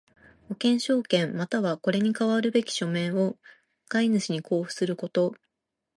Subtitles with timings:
[0.49, 3.37] 保険証券又はこれに代わるべき書面を
[3.87, 5.35] 買主に交付すること。